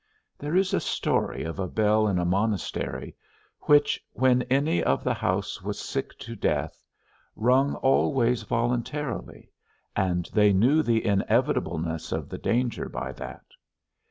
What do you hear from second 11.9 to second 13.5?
of the danger by that.